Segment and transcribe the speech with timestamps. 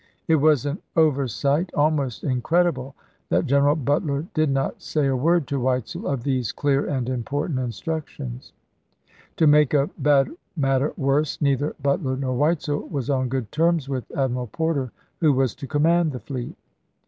[0.27, 2.95] It was an oversight ibfd.,p.io.' almost incredible
[3.29, 7.59] that General Butler did not say a word to Weitzel of these clear and important
[7.59, 8.37] in 60 ABRAHAM LINCOLN chap hi.
[8.41, 9.35] structions.
[9.35, 14.09] To make a bad matter worse neither Butler nor Weitzel was on good terms with
[14.15, 16.57] Ad miral Porter, who was to command the fleet.